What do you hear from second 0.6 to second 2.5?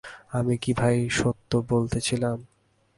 কি ভাই সত্য বলিতেছিলাম?